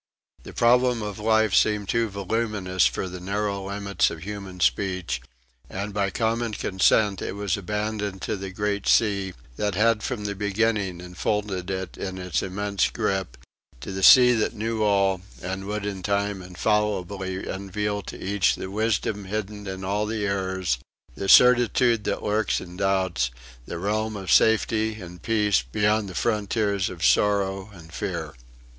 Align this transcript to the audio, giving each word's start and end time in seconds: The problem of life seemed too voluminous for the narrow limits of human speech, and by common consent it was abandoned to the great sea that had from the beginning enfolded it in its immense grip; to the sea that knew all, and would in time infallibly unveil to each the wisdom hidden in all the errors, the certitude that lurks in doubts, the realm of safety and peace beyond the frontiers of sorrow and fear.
The 0.41 0.51
problem 0.51 1.03
of 1.03 1.19
life 1.19 1.53
seemed 1.53 1.87
too 1.89 2.09
voluminous 2.09 2.87
for 2.87 3.07
the 3.07 3.19
narrow 3.19 3.67
limits 3.67 4.09
of 4.09 4.23
human 4.23 4.59
speech, 4.59 5.21
and 5.69 5.93
by 5.93 6.09
common 6.09 6.53
consent 6.53 7.21
it 7.21 7.33
was 7.33 7.55
abandoned 7.55 8.23
to 8.23 8.35
the 8.35 8.49
great 8.49 8.87
sea 8.87 9.33
that 9.57 9.75
had 9.75 10.01
from 10.01 10.25
the 10.25 10.33
beginning 10.33 10.99
enfolded 11.01 11.69
it 11.69 11.99
in 11.99 12.17
its 12.17 12.41
immense 12.41 12.89
grip; 12.89 13.37
to 13.81 13.91
the 13.91 14.01
sea 14.01 14.33
that 14.33 14.55
knew 14.55 14.81
all, 14.81 15.21
and 15.39 15.65
would 15.65 15.85
in 15.85 16.01
time 16.01 16.41
infallibly 16.41 17.45
unveil 17.47 18.01
to 18.01 18.17
each 18.17 18.55
the 18.55 18.71
wisdom 18.71 19.25
hidden 19.25 19.67
in 19.67 19.83
all 19.83 20.07
the 20.07 20.25
errors, 20.25 20.79
the 21.13 21.29
certitude 21.29 22.05
that 22.05 22.23
lurks 22.23 22.59
in 22.59 22.75
doubts, 22.75 23.29
the 23.67 23.77
realm 23.77 24.15
of 24.15 24.31
safety 24.31 24.99
and 24.99 25.21
peace 25.21 25.61
beyond 25.61 26.09
the 26.09 26.15
frontiers 26.15 26.89
of 26.89 27.05
sorrow 27.05 27.69
and 27.71 27.93
fear. 27.93 28.33